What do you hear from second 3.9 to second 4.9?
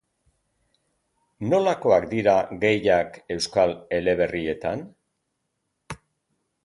eleberrietan?